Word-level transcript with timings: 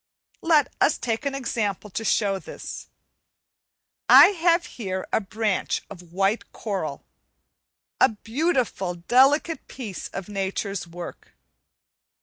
Let 0.41 0.73
us 0.81 0.97
take 0.97 1.27
an 1.27 1.35
example 1.35 1.91
to 1.91 2.03
show 2.03 2.39
this. 2.39 2.87
I 4.09 4.29
have 4.29 4.65
here 4.65 5.05
a 5.13 5.21
branch 5.21 5.83
of 5.91 6.11
white 6.11 6.51
coral, 6.51 7.05
a 7.99 8.09
beautiful, 8.09 8.95
delicate 8.95 9.67
piece 9.67 10.07
of 10.07 10.27
nature's 10.27 10.87
work. 10.87 11.33